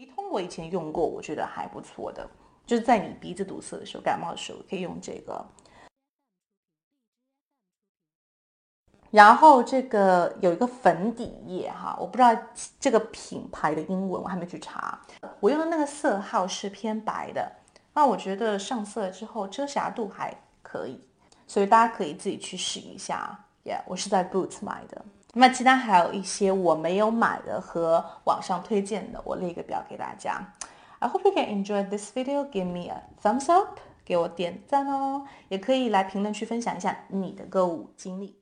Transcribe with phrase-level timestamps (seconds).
[0.00, 2.26] 鼻通我以前用过，我觉得还不错的，
[2.64, 5.46] 就是在你鼻子堵塞的时候、感冒的时候可以用这个。
[9.10, 12.34] 然后这个有一个粉底液哈，我不知道
[12.78, 14.98] 这个品牌的英文，我还没去查。
[15.38, 17.52] 我用的那个色号是偏白的，
[17.92, 20.98] 那我觉得上色之后遮瑕度还可以，
[21.46, 23.38] 所以大家可以自己去试一下。
[23.64, 25.04] Yeah，我是在 Boots 买的。
[25.32, 30.52] 那么其他还有一些我没有买的和网上推荐的，我列一个表给大家。
[30.98, 32.44] I hope you can enjoy this video.
[32.50, 35.26] Give me a thumbs up，给我点赞哦。
[35.48, 38.39] 也可以来评论区分享一下你的购物经历。